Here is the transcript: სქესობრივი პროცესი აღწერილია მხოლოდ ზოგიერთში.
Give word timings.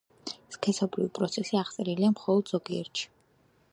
სქესობრივი 0.53 1.11
პროცესი 1.17 1.59
აღწერილია 1.63 2.11
მხოლოდ 2.15 2.51
ზოგიერთში. 2.55 3.11